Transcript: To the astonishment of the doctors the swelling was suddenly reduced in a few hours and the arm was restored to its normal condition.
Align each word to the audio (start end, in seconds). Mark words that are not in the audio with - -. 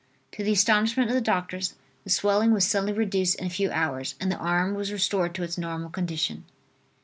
To 0.31 0.43
the 0.43 0.53
astonishment 0.53 1.11
of 1.11 1.13
the 1.13 1.21
doctors 1.21 1.75
the 2.05 2.09
swelling 2.09 2.51
was 2.53 2.65
suddenly 2.65 2.91
reduced 2.91 3.35
in 3.35 3.45
a 3.45 3.49
few 3.51 3.69
hours 3.69 4.15
and 4.19 4.31
the 4.31 4.37
arm 4.37 4.73
was 4.73 4.91
restored 4.91 5.35
to 5.35 5.43
its 5.43 5.59
normal 5.59 5.91
condition. 5.91 6.43